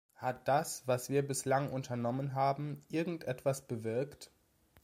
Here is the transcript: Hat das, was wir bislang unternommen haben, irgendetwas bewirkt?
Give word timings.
Hat 0.15 0.47
das, 0.47 0.81
was 0.87 1.11
wir 1.11 1.21
bislang 1.21 1.69
unternommen 1.71 2.33
haben, 2.33 2.83
irgendetwas 2.89 3.67
bewirkt? 3.67 4.31